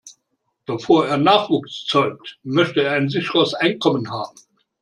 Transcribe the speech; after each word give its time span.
Bevor 0.65 1.05
er 1.07 1.17
Nachwuchs 1.17 1.85
zeugt, 1.85 2.39
möchte 2.41 2.81
er 2.81 2.93
ein 2.93 3.09
sicheres 3.09 3.53
Einkommen 3.53 4.09
haben. 4.09 4.33